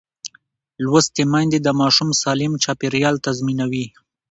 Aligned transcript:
لوستې 0.83 1.23
میندې 1.31 1.59
د 1.63 1.67
ماشوم 1.79 2.09
سالم 2.21 2.53
چاپېریال 2.63 3.15
تضمینوي. 3.25 3.85